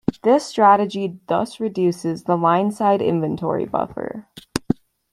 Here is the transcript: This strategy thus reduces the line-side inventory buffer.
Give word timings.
This 0.23 0.47
strategy 0.47 1.19
thus 1.27 1.59
reduces 1.59 2.23
the 2.23 2.35
line-side 2.35 3.03
inventory 3.03 3.65
buffer. 3.65 4.25